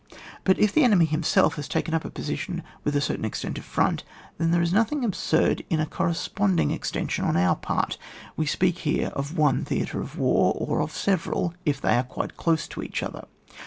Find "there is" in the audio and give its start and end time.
4.49-4.73